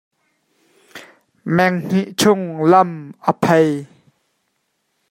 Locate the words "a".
3.29-3.31